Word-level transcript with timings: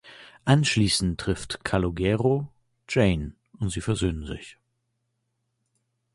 Anschließend 0.45 1.19
trifft 1.19 1.63
Calogero 1.63 2.47
Jane 2.89 3.33
und 3.59 3.69
sie 3.69 3.81
versöhnen 3.81 4.25
sich. 4.25 4.57